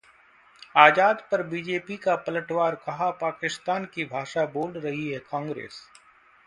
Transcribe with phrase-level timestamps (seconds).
[0.75, 5.81] आजाद पर बीजेपी का पलटवार, कहा- पाकिस्तान की भाषा बोल रही है कांग्रेस